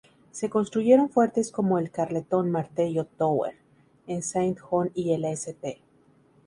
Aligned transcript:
Se 0.31 0.49
construyeron 0.49 1.09
fuertes 1.11 1.51
como 1.51 1.77
el 1.77 1.91
"Carleton 1.91 2.49
Martello 2.49 3.05
Tower" 3.05 3.55
en 4.07 4.23
Saint 4.23 4.57
John 4.59 4.89
y 4.95 5.13
el 5.13 5.25
"St. 5.25 5.79